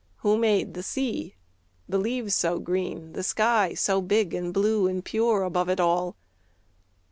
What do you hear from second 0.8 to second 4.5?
sea, the leaves so green, the sky So big